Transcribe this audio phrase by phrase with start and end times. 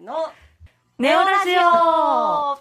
[0.00, 0.32] ーの
[0.98, 1.60] ネオラジオ。
[1.60, 2.58] さ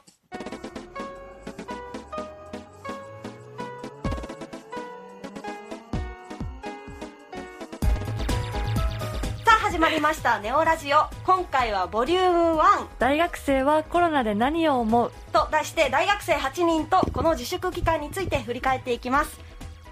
[9.47, 10.97] あ始まりましたネオラジオ。
[11.25, 15.11] 今回はボリューム1大学生はコロナで何を思う？
[15.31, 19.39] と題して大学生8人とこの自粛期間について振り返っていきます。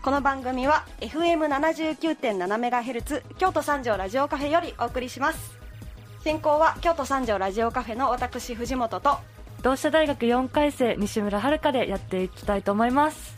[0.01, 5.56] この番組は FM79.7MHz 京都三条ラジオカフェよりお送りします
[6.23, 9.17] 進行は京都三条ラジオカフェの私藤本と
[9.63, 13.37] 同志社大学4回生西村遥でやっていきたいと思います。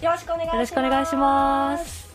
[0.00, 0.54] よろしくお願いします。
[0.54, 2.10] よろしくお願いします。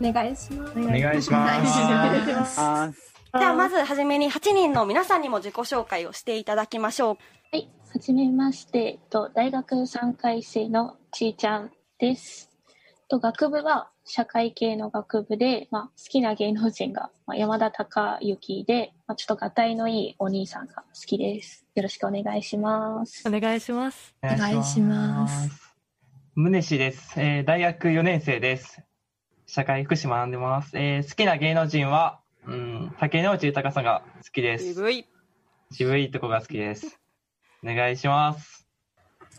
[0.00, 0.78] お願いします。
[0.78, 3.14] お願いします。
[3.32, 7.16] ではまずはじめに8人の皆さんにも自己紹介をしていただきましょう。
[7.50, 12.50] はい、はじめまして、と大学3回生のちーちゃんです。
[13.08, 21.66] と学部は社会系の学部で、まあ、好きな芸能人が、まあ、山田孝之で、まあ、ちょっとがたいのいいお兄さんが好きです。
[21.74, 23.26] よろしくお願いします。
[23.26, 25.74] お願いしますお願いします。
[26.36, 28.82] 宗志です、えー大学4年生です。
[29.46, 30.76] 社会福祉学んでます。
[30.76, 34.74] えー好きな芸能人は、うん、竹野内豊さんが好きです。
[34.74, 35.06] 渋い
[35.72, 37.00] 渋いとこが好きです。
[37.64, 38.68] お願いします。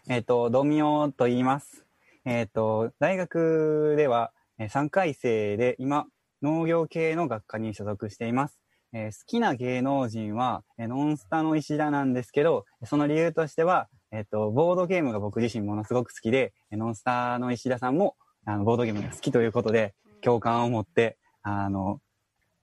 [0.09, 1.85] えっ、と、ドミオと言います。
[2.25, 6.06] えっ、と、大学ではえー3回生で今、
[6.42, 8.59] 農業系の学科に所属しています。
[8.94, 22.00] えー好きな芸能人は、えーノンスタの石田なんですけど、その理由としては、えっ、と、ボードゲームが僕自身ものすごく好きで、えーノンスタの石田さんも、あの、ボードゲームが好きということで、共感を持って、あの、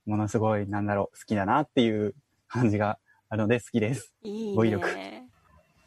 [0.05, 2.15] ものすごい、なんだろう、好きだなっていう
[2.47, 2.97] 感じが
[3.29, 4.13] あるので好きです。
[4.23, 4.87] いいね語彙力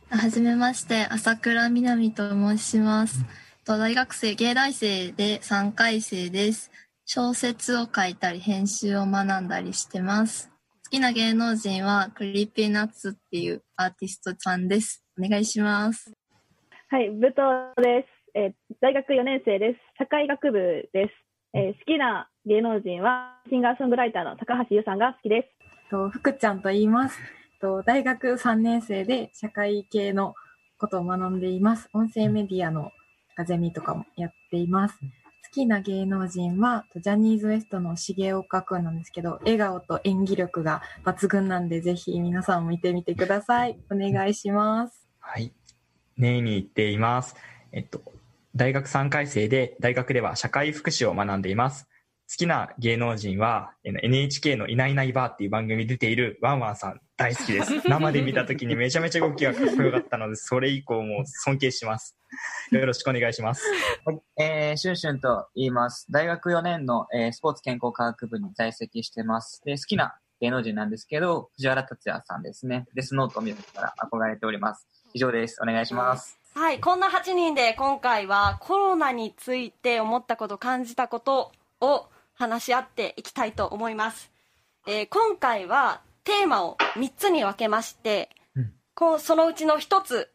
[0.08, 3.24] はじめまして、朝倉みなみと申します。
[3.66, 6.70] と大学生、芸大生で3回生です。
[7.04, 10.52] 小説を書いたり、編集を学んだりしてます。
[10.84, 15.04] 好きな芸能人は、 Creepy Nuts っていうアーティストさんです。
[15.20, 16.12] お願いします。
[16.90, 17.36] はい、武藤
[17.82, 18.38] です。
[18.38, 19.78] えー大学4年生です。
[19.98, 21.12] 社会学部です。
[21.52, 25.90] えー好きな芸能人はシンガーソングライターの高橋優さんが好きです。
[25.90, 27.18] と福ちゃんと言います。
[27.60, 30.34] と大学3年生で社会系の
[30.78, 31.88] ことを学んでいます。
[31.92, 32.92] 音声メディアの
[33.36, 34.98] アカゼミとかもやっています。
[34.98, 43.78] 好きな芸能人はとジャニーズ WEST の重岡くんなんですけど、笑顔と演技力が抜群なんで、ぜひ皆さんも見てみてください。
[43.90, 45.06] お願いします。
[45.20, 45.52] はい。
[46.16, 47.36] ネイに行っています。
[47.72, 48.00] えっと、
[48.54, 51.86] 大学3回生で、大学では社会福祉を学んでいます。
[52.28, 57.88] 好きな芸能人は、NHK のいないいないばーっていう番組に出ているワンワンさん大好きです。
[57.88, 62.18] 生で見た時にめちゃめちゃ動きがかっこよかったので、それ以降も尊敬します。
[62.70, 63.62] よろしくお願いします。
[64.38, 66.06] えー、シュンシュンと言います。
[66.10, 69.62] 大学4年の、えースポーツ健康科学部に在籍してます。
[69.64, 72.86] で、好きな芸能人なんですけど、藤原竜也さんですね。
[72.94, 74.86] デスノートを見るから憧れております。
[75.14, 75.58] 以上です。
[75.62, 76.38] お願いします。
[76.54, 84.30] はいこんな8人で今回はコロナについて思ったこと感じたことを話し合っていきたいと思います、
[84.86, 88.30] えー今回はテーマを3つに分けまして、
[88.94, 90.30] こうそのうちの1つ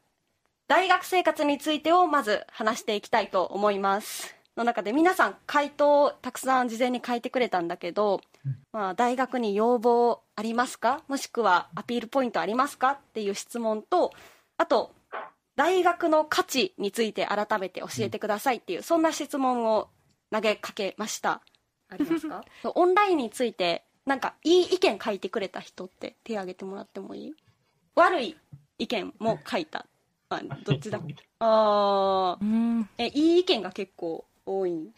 [0.71, 4.33] 大学生活についてをまず話していきたいと思います。
[4.55, 8.21] の中で皆さん回答をたくさん事前に書いてくれたんだけど、
[8.71, 11.03] まあ、大学に要望ありますか？
[11.09, 12.91] もしくはアピールポイントありますか？
[12.91, 14.13] っていう質問と
[14.55, 14.93] あと
[15.57, 19.89] 大学の価値について改めて教えてくださいっていう、そんな質問を
[20.31, 21.41] 投げかけました。
[21.89, 22.45] ありますか？
[22.75, 27.33] オンラインについてなんかいい意見書いてくれた人って手挙げてもらってもいい？
[27.95, 28.37] 悪い
[28.77, 29.85] 意見も書いた、ま
[30.35, 30.99] あ、どっちだ
[31.39, 32.85] あー。
[32.97, 34.93] えいい意見が結構多いん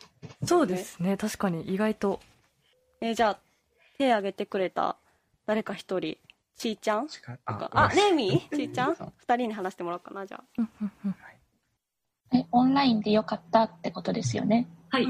[0.46, 1.18] そうですね。
[1.18, 2.20] 確かに意外と。
[3.02, 3.40] えじゃあ
[3.98, 4.96] 手挙げてくれた
[5.46, 6.18] 誰か一人
[6.56, 7.08] ちーちゃん？
[7.46, 9.14] ああねえみーちーちゃん？
[9.18, 10.64] 二人に話してもらおうかなじゃあ。
[12.36, 14.68] え、オンラインで良かったってことですよね。
[14.90, 15.06] はい。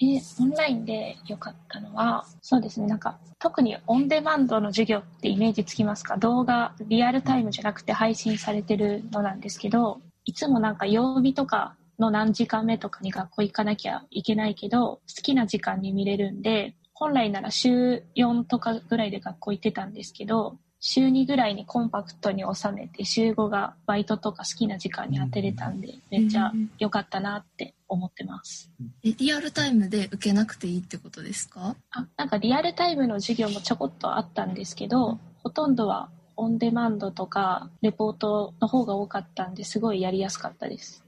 [0.00, 6.16] えオンラインで良かったのは、そうですね、なんか、特にオンデマンドの授業ってイメージつきますか？
[6.16, 28.70] 動画、リアルタイムじゃなくて配信されてるのなんですけど、いつもなんか曜日とかの何時間目とかに学校行かなきゃいけないけど、好きな時間に見れるんで、本来なら週4とかぐらいで学校行ってたんですけど、週2ぐらいにコンパクトに収めて、週5がバイトとか好きな時間に当てれたんで、めっちゃ良かったなって思ってます。
[29.04, 31.76] え、リアルタイムで受けなくていいってことですか？
[31.90, 41.04] あなんかリアルタイムの授業もちょこっとあったんですけど、ほとんどはオンデマンドとかレポートの方が多かったんですごいやりやすかったです。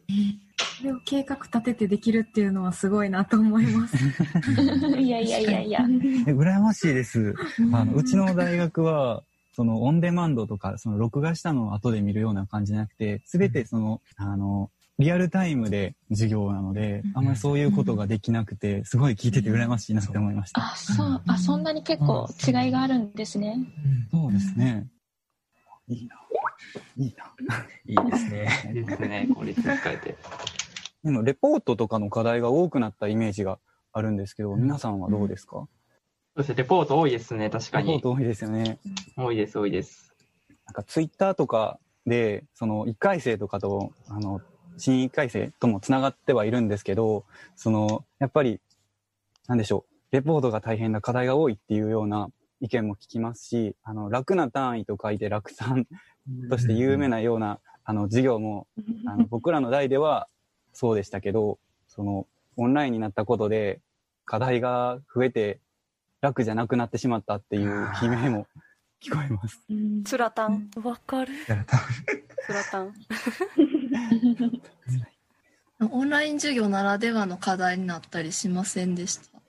[0.78, 3.96] それを計画立ててできるっていうのはすごいなと思います。
[4.98, 5.80] いやいやいやいや。
[6.26, 7.34] え羨ましいです。
[7.72, 9.22] あのうちの大学は
[9.52, 14.70] そのオンデマンドとか、その録画したのを後で見るような感じじゃなくて、すべてその、あの、
[15.00, 20.60] リアルタイムで授業なので、あんまりそういうことができなくて、すごい聞いてて羨ましいなって思いました。
[20.60, 23.56] あ、そう、あ、そんなに結構違いがあるんですね。
[24.10, 24.88] そうですね。
[25.88, 26.16] いいな。
[26.98, 28.04] いいな。
[28.04, 28.72] いいですね。
[28.74, 30.16] いいですね、効率使えて。
[31.02, 33.58] でも、レポートとかの課題が多くなったイメージが
[33.94, 35.68] あるんですけど、皆さんはどうですか、そ
[36.36, 37.86] うですね、レポート多いですね、確かに。
[37.86, 38.78] レポート多いですよね。
[39.16, 40.14] 多いです、多いです。
[40.66, 44.40] なんかツイッターとかで、その1回生とかと、あの、
[44.76, 47.24] 新1回生ともつながってはいるんですけど、
[47.56, 48.60] その、やっぱり、
[49.46, 52.30] なんでしょう、レポートが大変な課題が多いっていうような
[52.60, 55.86] 意見も聞きますし、あの、楽な単位と書いて楽単
[56.48, 58.66] として有名なような、あの、授業も、
[59.06, 60.28] あの 僕らの代では
[60.72, 61.58] そうでしたけど、
[61.88, 62.26] その、
[62.56, 63.80] オンラインになったことで、
[64.24, 65.60] 課題が増えて、
[66.20, 67.70] 楽じゃなくなってしまったっていう
[68.02, 68.46] 悲鳴も
[69.00, 69.58] 聞こえます。
[70.04, 70.70] つらたん。
[70.82, 71.32] わかる。
[71.46, 71.48] つ
[72.52, 72.92] らたん。
[75.80, 79.40] オンライン授業ならではの課題になったりしませんでした。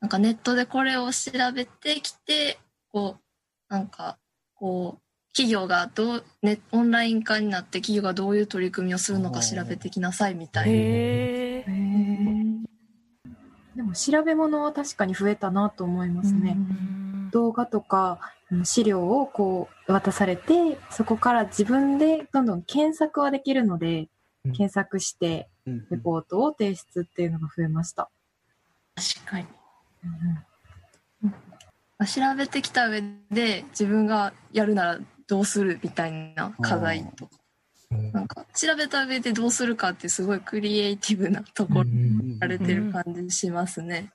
[0.00, 2.58] なんかネットでこれを調べてきて、
[2.90, 3.22] こう、
[3.68, 4.18] なんか、
[4.54, 5.02] こう、
[5.32, 10.74] 企業がどう、ね、オンライン化になって企業がどういう取り組みをするのか調べてきなさいみたいな。
[13.76, 16.56] でも調べ物は確かに増えたなと思いますね。
[17.30, 18.18] 動画とか
[18.50, 24.08] うん資料をこう渡されて、そこから自分でどんどん検索はできるので、
[24.44, 25.48] 検索して
[25.90, 28.08] レポートを提出っていうのが増えました。
[28.94, 29.46] 確かに。
[32.06, 37.32] 調べてきた上で自分がやるならどうするみたいな課題とか。
[37.90, 41.84] なんか調べた上でどうするかってすごいクリエイティブなところ
[42.38, 44.12] られてる感じしますね。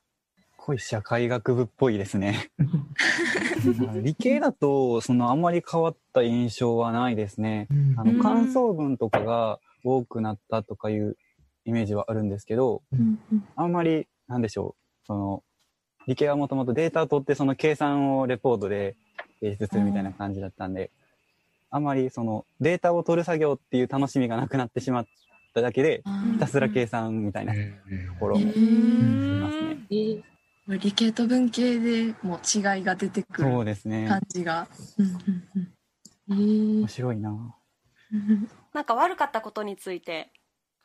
[0.64, 2.50] 濃い社会学部っぽいですね。
[4.02, 7.68] 理系だと、そのあんまり変わった印象はないですね。
[7.98, 11.18] あの、感想文とかが多くなったとかいう
[11.66, 12.82] イメージはあるんですけど、
[13.56, 15.42] あんまり、なんでしょう、その、
[16.06, 18.96] 理系はもともとデータを取ってその計算をレポートで
[19.40, 20.90] 提出するみたいな感じだったんで、
[21.70, 25.06] あんまりそのデータを取る作業っていう楽しみがなくなってしまっ
[25.52, 26.02] ただけで、
[26.32, 27.60] ひたすら計算みたいなと
[28.18, 30.33] ころもありますね。
[30.66, 34.06] 理系と文系でも違いが出てくるそうですね。
[34.08, 34.66] 感じが。
[36.28, 37.54] 面白いな。
[38.72, 40.30] なんか悪かったことについて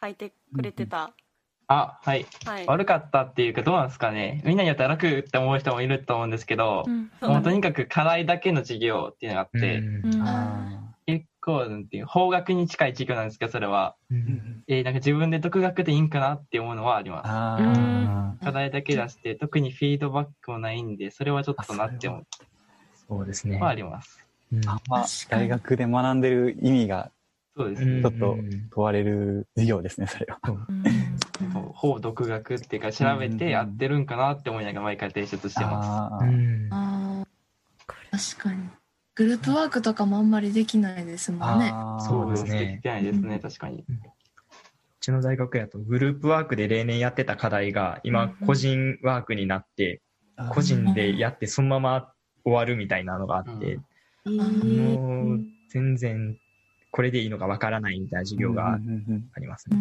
[0.02, 1.14] 書いてくれてた。
[1.68, 2.26] あ、はい。
[2.46, 4.42] はい悪かったっていうか、どうなんですかね。
[4.44, 9.82] みんなによっては楽って思う人もいると思うんですけど、うんもうとにかく課題だけの授業っていうのがあって、
[10.24, 10.89] あ
[11.40, 13.96] 結構、なんていう、法学に近い授業なんですけど、それは。
[14.68, 17.28] えーなんか自分で独学でいいんかなって思うのはあります。
[17.28, 22.28] あ課題だけ出して、特にフィードバックもないんで、それはちょっとなって思う。
[23.08, 23.58] そうですね。
[23.60, 24.20] はあります。
[24.68, 27.12] あんま大学で学んでる意味が、
[27.56, 30.40] そうですちょっと問われる授業ですね、それは。
[31.74, 35.90] 法独学っていうか、調べてやってるんかなって思いながら毎回提出してます。
[36.76, 37.30] あー
[38.38, 38.70] 確かに。
[39.20, 41.74] グループワークとかもあんまりできないですもんね。
[42.08, 42.84] そうですでねき。
[42.84, 43.80] てないですね、確かに。
[43.80, 43.84] う
[45.02, 50.02] ちの大学やとグループワークで例年やってた課題が今個人ワークになって、
[50.52, 52.14] 個人でやってそのまま
[52.46, 53.82] 終わるみたいなのがあって、
[54.24, 55.40] もう
[55.70, 56.38] 全然
[56.90, 58.80] これでいいのかわからないみたいな授業があ
[59.38, 59.76] りますね。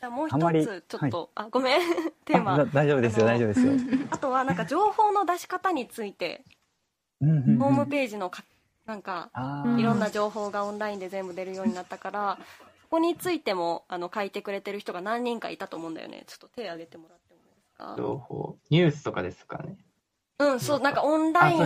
[0.00, 1.80] じゃあもう一つちょっと、あごめん
[2.24, 3.72] テーマだ大丈夫ですよ、大丈夫ですよ。
[4.10, 6.44] あとはなんか情報の出し方について
[7.20, 8.44] ホームページのか
[8.86, 9.30] なんか
[9.78, 12.38] いろんな情報がオンラインで全部出るようになったから
[12.82, 16.24] そこについてもあの書いてくれてる人が何人かいたと思うんだよね。
[16.26, 17.94] ちょっと手挙げてもらってもいいですか？
[17.96, 19.76] 情報、ニュースとかですかね。
[20.40, 21.58] うん、そう、なんかオンライン、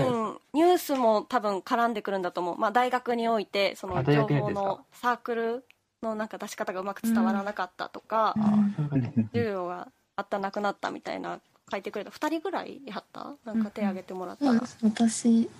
[0.52, 2.58] ニュースも多分絡んでくるんだと思う。
[2.58, 5.64] まあ大学において、その情報のサークル
[6.02, 8.34] のなんか出し方がうまく伝わらなかったとか、
[9.32, 11.40] 授業があったなくなったみたいな
[11.70, 12.10] 書いてくれた。
[12.10, 13.34] 二人ぐらいやった？
[13.44, 14.52] なんか手挙げてもらったら。
[14.52, 15.50] そうです私、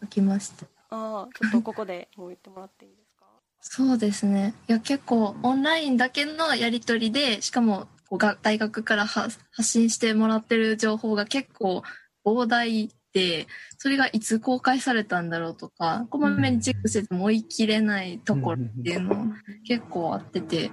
[0.00, 0.66] 書きました。
[0.90, 3.24] ああ、ちょっとここでもう言ってもらっていいですか？
[3.60, 4.54] そうですね。
[4.68, 11.82] いや、結構、オンラインだけのやり取りで、しかも、が大学からは発信してもらってる情報が結構
[12.24, 19.26] 膨大で、それがいつ公開されたんだろうとか、こまめにチェックしてても追い切れないところっていうの
[19.66, 20.70] 結構あってて、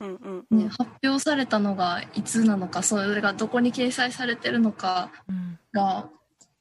[0.00, 5.10] うんうんね、発表されたのがいつなのか、それがどこに掲載されてるのか
[5.72, 6.08] が、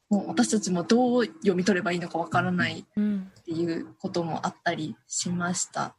[0.10, 2.84] もう私たちもどう読み取ればいいのかわからないっ
[3.44, 5.96] ていうこともあったりしました。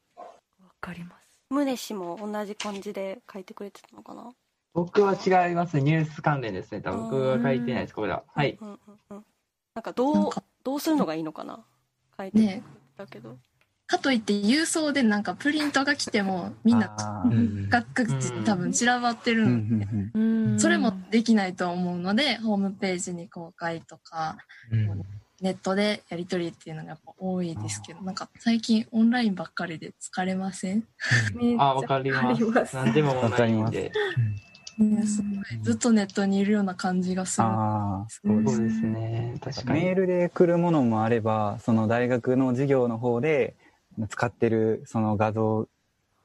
[1.50, 4.30] 宗氏も同じ感じで書いてくれてたのかな？
[4.74, 5.80] 僕は違います。
[5.80, 6.80] ニュース関連ですね。
[6.80, 7.02] 多分。
[7.04, 8.22] 僕は書いてないです、ここでは。
[8.34, 8.56] はい。
[8.60, 8.78] うんうん
[9.10, 9.24] うん
[9.74, 10.30] なんかどう、
[10.64, 11.64] どうするのがいいのかな？
[12.18, 12.62] 書いてね
[12.96, 13.36] たけど、
[13.88, 17.68] かといって郵送でなんかプリントが来てもみんなあー。
[17.70, 24.36] 各地多分散らばってるので、うんそれもできないと思うのでホームページに公開とか
[24.70, 25.02] うん。
[25.40, 30.82] ネットでやり取りっていうのがやっぱ多いですけどなんか最近オンラインばっかりで疲れません、
[31.58, 32.34] あ、わかりま
[32.66, 32.74] す。
[32.74, 33.92] 何でもオンラインで。
[34.78, 35.62] ね、すごい。
[35.62, 37.46] ずっとネットにいるような感じがする。
[37.46, 39.34] ああ、そうですね。
[39.40, 39.80] 確かに。
[39.84, 43.54] メールで来るものもあれば、その大学の授業の方で
[44.06, 45.68] 使ってるその画像、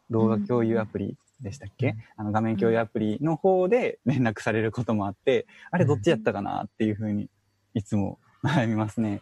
[0.09, 7.29] 動画共有アプリでしたっけ、あの画面共有アプリの方で連絡されることもあって、あれどっちやったかなっていうふうに
[7.73, 9.21] いつも悩みますね。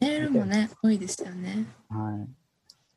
[0.00, 1.66] メールもね、多いですよね。
[1.88, 2.28] はい。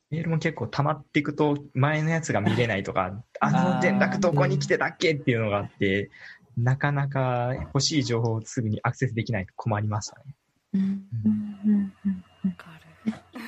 [0.10, 6.10] メールも結構溜まっていくと、前のやつが見れないとか、あの連絡どこに来てたっけっていうのがあって、
[6.58, 10.36] なかなか欲しい情報をすぐにアクセスできないと困りましたね。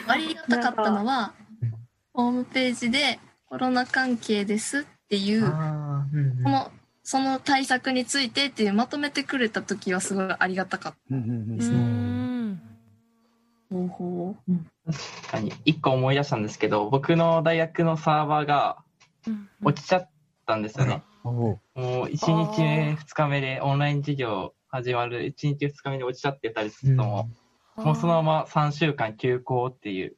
[0.07, 1.33] ありがたかったのは、
[2.13, 6.71] ホームページでコロナ関係ですっていう、この、
[7.03, 11.15] その対策についてっていうまとめてくれた時はすごいありがたかった。
[11.15, 12.57] ですね。
[13.71, 14.35] 方法？
[14.85, 15.53] 確かに。
[15.65, 18.83] 一個思い出したんですけど、僕の大学のサーバーが
[19.63, 20.09] 落ちちゃっ
[20.45, 21.03] たんですよね。
[21.23, 25.21] もう1日目、2日目でオンライン授業始まる。
[25.23, 27.29] 1日2日目で落ちちゃってたりするとも、
[27.83, 30.15] もうそのまま3週間休校っていう。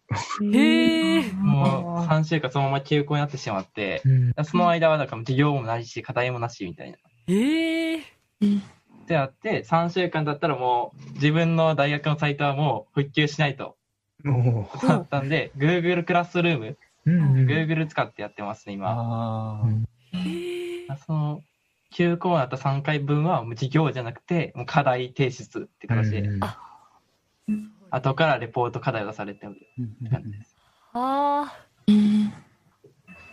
[0.54, 1.32] へえ。
[1.34, 4.02] もう3週間そのまま休校になってしまって、
[4.44, 6.98] その間はだから授業もないし、課題もなしみたいな。
[7.28, 8.00] ええ。
[8.00, 13.76] ってなって、3週間だったらもう自分の大学のサイトはもう復旧しないと。
[14.82, 19.62] だったんで、Google クラスルーム、Google 使ってやってますね、今。
[21.06, 21.42] その、
[21.92, 26.30] 休校になった3回分はもう授業じゃなくて、もう課題提出って形で、
[27.90, 29.56] 後からレポート課題を出されてる。
[30.10, 30.56] 感じです。
[30.94, 31.52] あ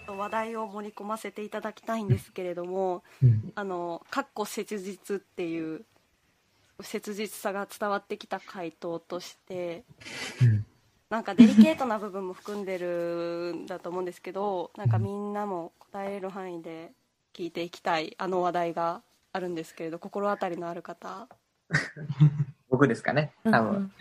[0.06, 2.08] 話題を盛り込ませていただきたいん。
[2.08, 3.52] ですけれども、うん。
[3.54, 5.84] あの、かっこ切実っていう、
[6.82, 9.84] 切実さが伝わってきた回答として、
[11.10, 11.24] なん。
[11.24, 12.64] かデリケートな部分も含ん。
[12.64, 13.66] でるん。
[13.66, 14.04] だと思うん。
[14.04, 14.88] ですけど、なん。
[14.88, 15.32] かみん。
[15.32, 16.92] なも答えれる範囲で
[17.34, 19.02] 聞いていきたいあの話題が
[19.32, 19.54] あるん。
[19.54, 21.28] ですけれど、心当たりのある方。
[22.80, 23.92] 僕ですかね、多分。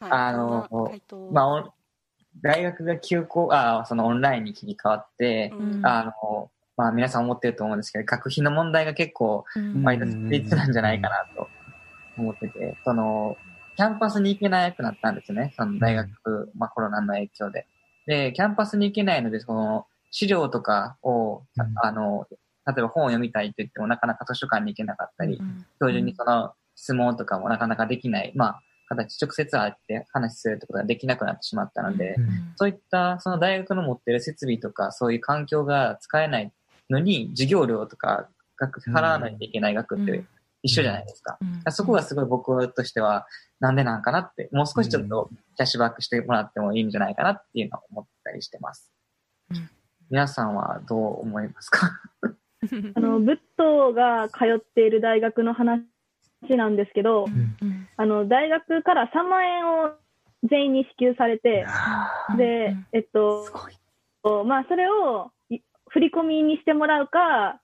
[0.00, 0.10] はい。
[0.10, 1.72] あのこんな回答、まあ、
[2.40, 5.86] 大学が休校、あそのオンラインに切り替わって、うん。
[5.86, 9.44] あの、まあ皆さん思ってると思うんですけど、学費の問題が結構、
[9.84, 11.50] 割と切実なんじゃないかなと
[12.16, 13.36] 思ってて、その、
[13.76, 15.52] キャンパスに行けなくなったんですね。
[15.58, 17.66] その大学、まあコロナの影響で。
[18.06, 21.42] で、キャンパスに行けないので、その、資料とかを、
[21.82, 22.26] あの、
[22.66, 25.38] 例えば本を読みたいって言ってもなかなか図書館に行けなかったり、
[25.78, 32.16] 教授にその質問とかもなかなかできない、まあ、形、直接会って話するってことができなくなってしまったので、
[32.56, 36.52] そういったその大学の持ってる設備とかそういう環境が使えない
[36.90, 40.24] のに、授業料とか学費払わないといけない額って
[40.62, 41.38] 一緒じゃないですか。
[41.70, 43.26] そこがすごい僕としては、
[43.60, 48.92] なんでなんかなって、もう少しちょっとキャッシュバックしてもらってもいいんじゃないかなっていうのを思ったりしてます。
[50.10, 51.90] 皆さんはどう思いますか？
[52.94, 55.82] あの、ブットが通っている大学の話
[56.56, 57.26] なんですけど、
[57.96, 59.92] あの、大学から3万円を
[60.48, 61.66] 全員に支給されて、
[62.36, 63.46] で、えっと、
[64.44, 67.60] まあ、それをい振り込みにしてもらうか、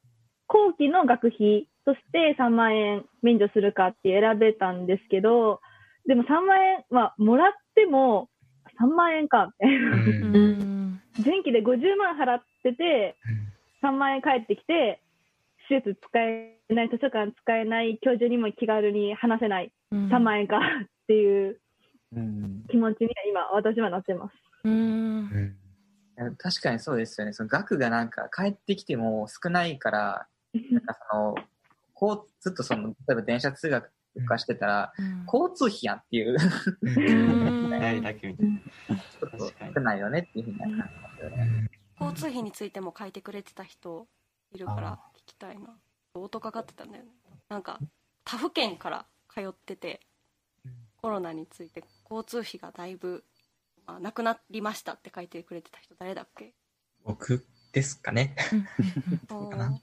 [0.46, 5.60] 後期の学費として3万円免除するかって選べたんですけど、
[6.06, 8.28] でも3万円はもらっても
[8.80, 9.96] 3万円か、みたいな。
[11.24, 13.16] 前期で50万払ってて、
[13.82, 15.00] 3万円返ってきて、
[15.68, 20.60] 施設使えない、図書館使えない、教授にも気軽に話せない、3万円かっ
[21.06, 21.60] ていう
[22.70, 24.34] 気持ちに今、私はなってます。
[26.38, 27.32] 確かにそうですよね。
[27.32, 30.26] その額がなんか帰ってきても少ないから、
[30.72, 31.34] なんかその、
[31.94, 34.92] こう、ずっとその、例えば電車通学とかしてたら、
[35.32, 36.36] 交通費やんっていう。
[37.70, 38.58] やりだけみたいな。
[38.58, 40.84] ちょっと少ないよねっていうふうに感じま
[41.16, 41.70] すよね。
[42.00, 44.06] 交通費についても書いてくれてた人
[44.52, 45.76] いるから聞きたいな。
[46.14, 47.10] オートかかってたんだよね。
[47.48, 47.78] なんか、
[48.24, 50.00] 他府県から通ってて、
[50.96, 53.24] コロナについて交通費がだいぶ、
[53.86, 56.52] まあ、なくなりましたって書いてくれてた人誰だっけ？
[57.04, 58.34] 僕ですかね。
[59.28, 59.64] そうかな。
[59.66, 59.78] は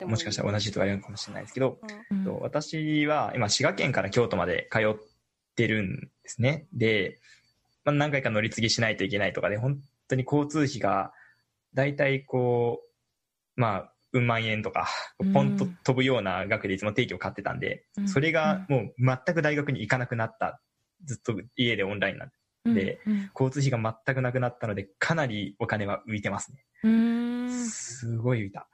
[0.00, 0.04] い。
[0.04, 1.78] もしかしたら同じ人がいるかもしれないですけど、
[2.24, 4.94] と私は今滋賀県から京都まで通っ
[5.56, 6.66] てるんですね。
[6.72, 7.18] で、
[7.84, 11.12] まあ、何回か乗り継ぎしないといけないとかで、本当に交通費が、
[11.72, 12.82] だいたいこ
[13.56, 14.88] う、まあ、うん万円とか、
[15.32, 20.60] ポンと飛ぶような額でいつも定期を買ってたんで、それがもう全く大学に行かなくなったっ
[21.04, 26.64] ずっと家でオンラインなんで、うんうん、交通費が全くなくなったので、かなりお金は浮いてますね。
[27.50, 28.68] すごい浮いた。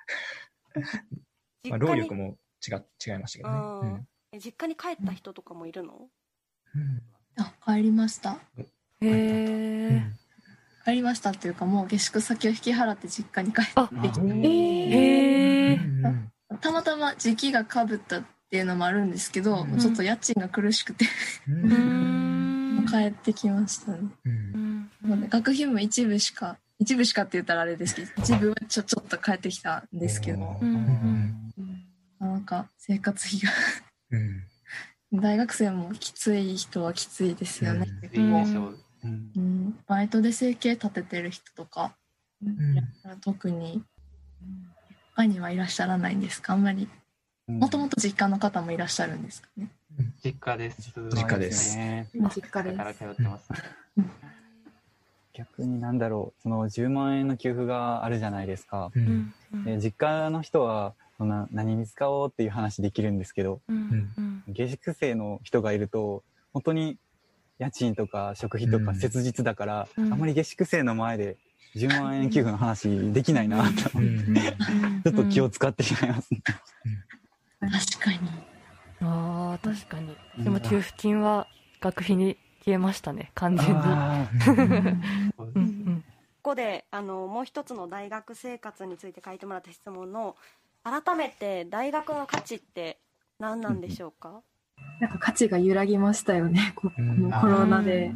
[1.69, 2.75] まあ、労力も違
[3.07, 6.09] 違いましたけどね、うん、実家に帰った人とかもいるの、
[6.75, 7.03] うん、
[7.37, 8.39] あ帰りました。
[9.01, 9.80] へえ、
[10.85, 14.27] 帰りましたっていうかもう下宿先を引き払って実家に帰ってきて。
[14.27, 15.81] へえ
[16.61, 21.07] たまたま時期がかぶったっていうのもあるんですけど、うん、ちょっと家賃が苦しくて。
[22.89, 30.59] 帰ってきましたね、うん、学費も一部しか一部しかって言ったらあれですけど一部はちょちょっと帰ってきたんですけど、
[32.19, 33.51] なんか生活費が。
[35.13, 38.79] 大学生もきつい人はきついですよね、うん、
[39.87, 41.95] バイトで生計立ててる人とか、
[43.23, 43.83] 特に
[45.15, 46.55] 他にはいらっしゃらないんですか？
[46.55, 46.89] あんまり。
[47.49, 49.71] もともと実家の方もいらっしゃるんですかね？
[50.25, 50.93] 実家です。
[51.11, 51.77] 実家です。
[52.15, 52.77] 実家です。
[52.77, 53.51] から通ってます。
[55.33, 58.93] 逆になんだろう、その10万円の給付があるじゃないですか。
[58.95, 59.33] うん、
[59.65, 66.99] で実家の人はそんな何に使おうっていう話できるんですけど、うん、下宿生の人がいると、本当に
[67.61, 71.37] 家賃とか食費とか切実だから、うん、あまり下宿生の前で
[71.77, 76.43] 10万円給付の話できないなと、ちょっと気を使ってしまいますね。
[77.61, 78.19] 確かに。
[79.03, 80.17] ああ、確かに。
[80.39, 81.47] でも給付金は
[81.81, 83.75] 学費に消えましたね、完全に。
[85.37, 90.37] ここであのもう一つの大学生活について書いてもらった質問の
[90.83, 92.99] 改めて大学の価値って
[93.39, 94.43] 何なんでしょうか、
[95.01, 98.13] なんか価値が揺らぎましたよね、このコロナで。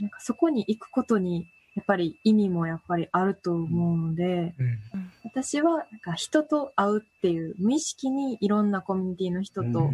[0.00, 4.78] なんかそこに行くことにやっぱり意味もやっぱりあると思うので、うん、
[5.24, 9.90] 私はなんか人と会うっていう無意識にいろんなコミュニティの人と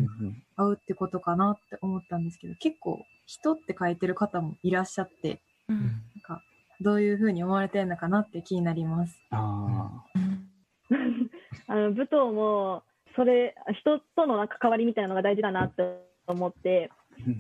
[0.56, 5.90] 会うってことかなって思ったんですけど、結構人って書いてる方もいらっしゃって、うん、なん
[6.22, 6.42] か
[6.82, 9.18] どういうふうに思われてるのかなって気になります。
[9.30, 10.04] あ
[11.66, 12.82] あの武藤も
[13.16, 15.82] それ人との関わりみたいなのが大事だなって
[16.26, 16.90] 思って、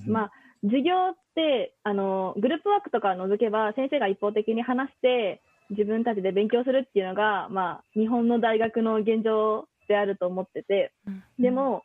[0.06, 10.92] まあ授業ってあのグループワークとか除けば先生が一方的に話して自分たちで勉強するっていうのが、まあ、日本の大学の現状であると思ってて、
[11.38, 11.82] でも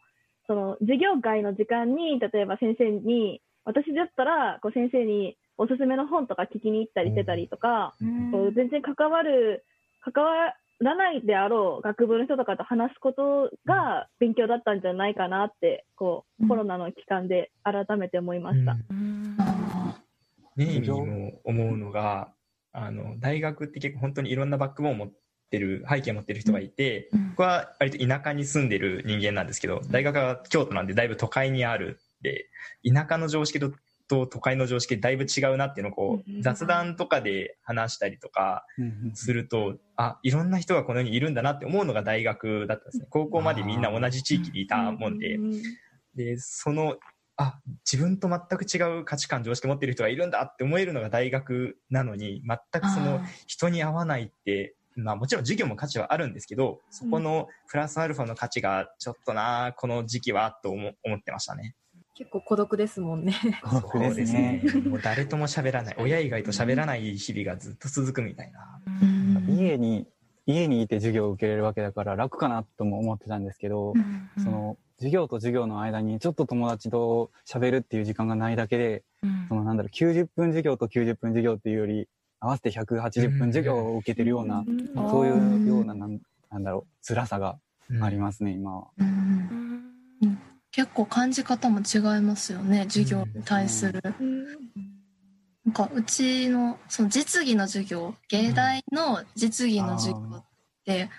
[0.47, 7.93] その授業外の時間に例えば先生に私だったらこう先生におすすめの本とか聞きに行ったりしてたりとか、
[8.31, 9.63] こう全然関わる
[10.01, 18.75] 関わらないであろう学部の人とかと話すことが勉強だったんじゃないかなってこう、コロナの期間で改めて思いました。
[20.55, 22.29] ネイミーも思うのが
[22.71, 25.11] あの大学って結構本当にいろんなバックボーンを持っ
[25.49, 32.49] てる背景を持ってる人がいて、僕は割と田舎に住んでる人間なんですけど大学は京都なんでだいぶ都会にあるで
[32.85, 33.71] 田舎の常識と
[34.07, 38.65] と都会の常識だいぶ違うなっていうのをこう雑談とかで話したりとか
[39.13, 43.07] するとあいろんな人がこの世にいるんだなって思うのが大学だったんですね。
[43.09, 45.39] 高校までみんな同じ地域にいたもんで。
[46.15, 46.95] でその
[47.37, 61.75] あ自分と全く違う価値観常識持ってる人がいるんだって思えるのが大学なのに全くその人に合わないってまあもちろん授業も価値はあるんですけどそこのプラスアルファの価値がちょっとなこの時期はと思ってましたね。
[62.15, 63.35] 結構孤独ですもんね。
[63.61, 64.63] 孤独ですね。
[64.87, 68.79] もう誰とも喋らない、親以外と喋らない日々がずっと続くみたいな。
[69.49, 70.07] 家に、
[70.45, 73.93] 家にいて授業を受けれるわけだから楽かなとも思ってたんですけど、
[74.37, 79.03] その、授業と授業の間にちょっと友達と喋るっていう時間がないだけで、
[79.49, 82.07] そのなんだろう、90分授業と90分授業っていうより、
[82.39, 84.63] 合わせて180分授業を受けてるような、
[84.95, 87.57] そういうような、なんなんだろう、辛さが
[88.01, 88.87] ありますね、今は。
[90.75, 94.01] 結構感じ方も違いますよね授業に対する。
[95.63, 100.45] なんかうちのその実技の授業芸大の実技の授業っ
[100.83, 101.09] て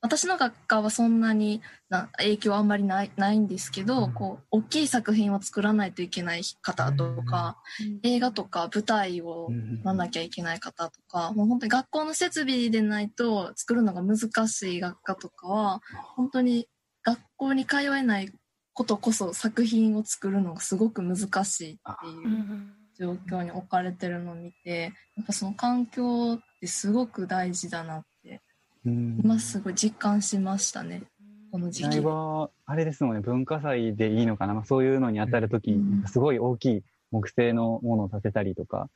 [0.00, 9.48] 私の学科はそんなにな影響あんまりないないんですけど、うん、こう大きい作品を作らないといけない方とか、うん、映画とか舞台を
[9.84, 15.80] なんなきゃいけない方とか、もう本当に学校の設備でないと作るのが難しい学科とかは
[16.16, 16.66] 本当に
[17.04, 18.32] 学校に通えない
[18.74, 28.40] ことこそ作品を作るのがすごく難しいっていう状況に置かれてるのを見てやっぱその環境ってすごく大事だなって
[28.84, 31.04] 今すごい実感しましたね。
[31.50, 32.00] この時期。
[32.00, 33.20] はあれですもんね。
[33.20, 36.82] 文化祭でいいのかな、まあ、そういうのに当たる時にすごい大きい
[37.12, 38.90] 木製のものを建てたりとか、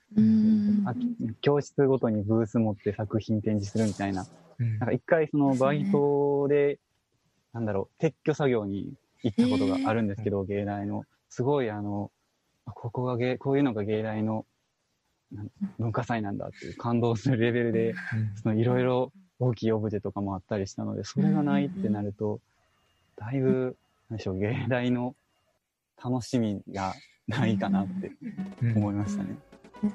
[0.85, 0.95] あ
[1.41, 4.27] 教室ごとにブース持って作品展示するみたいな,、
[4.59, 6.81] なんか一回そのバイトで、
[7.53, 11.05] なんだろう撤去作業に行ったことがあるんですけど、芸大の。
[11.29, 12.11] すごいあの、
[12.65, 14.47] ここが芸、こういうのが芸大の
[15.79, 17.95] 文化祭なんだっていう感動するレベルで、
[18.43, 22.41] そのいろいろ大きいオブジェとかもあったりしたので、それがないってなると、
[23.17, 23.77] だいぶ、
[24.11, 25.15] 何でしょう、芸大の
[26.03, 26.95] 楽しみが
[27.27, 28.13] ないかなって
[28.75, 29.37] 思いましたね。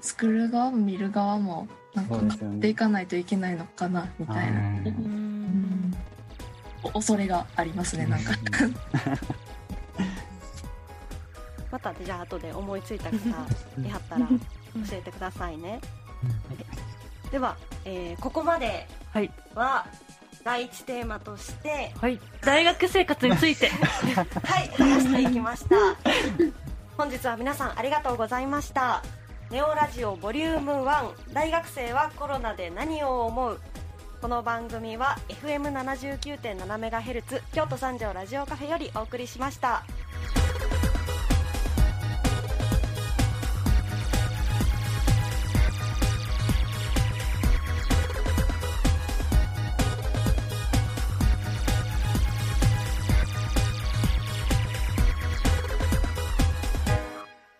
[0.01, 4.61] 作る側も見る側もなんか買っていかないといけないのかなみたいな、
[6.91, 8.31] 恐れがありますねなんか
[11.71, 14.35] またじゃあ後で思いついた方いはったら教
[14.91, 15.79] えてくださいね、
[17.31, 18.87] では、えー、ここまで
[19.55, 19.85] は、
[20.43, 25.75] 第一テーマとして、はい、大学生活についてはい話していきました
[26.97, 29.03] 本日は皆さんありがとうございました
[29.49, 33.59] ネオラジオボリューム1大学生はコロナで何を思う
[34.23, 39.83] この番組は FM79.7MHz 京都三条ラジオカフェよりお送りしました。